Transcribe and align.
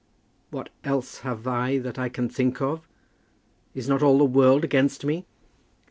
"What 0.49 0.69
else 0.83 1.19
have 1.19 1.45
I 1.45 1.77
that 1.77 1.99
I 1.99 2.09
can 2.09 2.27
think 2.27 2.59
of? 2.59 2.87
Is 3.75 3.87
not 3.87 4.01
all 4.01 4.17
the 4.17 4.25
world 4.25 4.63
against 4.63 5.05
me?" 5.05 5.27